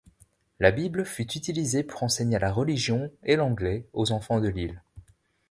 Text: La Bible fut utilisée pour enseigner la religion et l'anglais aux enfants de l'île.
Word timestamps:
La 0.59 0.71
Bible 0.71 1.05
fut 1.05 1.21
utilisée 1.33 1.83
pour 1.83 2.01
enseigner 2.01 2.39
la 2.39 2.51
religion 2.51 3.11
et 3.21 3.35
l'anglais 3.35 3.85
aux 3.93 4.11
enfants 4.11 4.39
de 4.41 4.49
l'île. 4.49 4.81